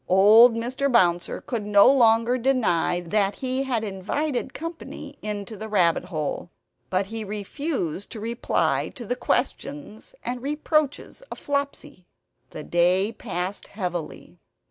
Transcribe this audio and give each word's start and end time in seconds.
Old 0.09 0.55
Mr. 0.55 0.91
Bouncer 0.91 1.41
could 1.41 1.63
no 1.63 1.85
longer 1.87 2.39
deny 2.39 3.01
that 3.01 3.35
he 3.35 3.61
had 3.61 3.83
invited 3.83 4.51
company 4.51 5.15
into 5.21 5.55
the 5.55 5.69
rabbit 5.69 6.05
hole; 6.05 6.49
but 6.89 7.05
he 7.05 7.23
refused 7.23 8.09
to 8.11 8.19
reply 8.19 8.89
to 8.95 9.05
the 9.05 9.15
questions 9.15 10.15
and 10.23 10.41
reproaches 10.41 11.21
of 11.29 11.37
Flopsy. 11.37 12.07
The 12.49 12.63
day 12.63 13.11
passed 13.11 13.67
heavily. 13.67 14.39